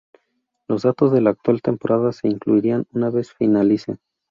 [0.67, 3.97] Los datos de la actual temporada se incluirán una vez finalice.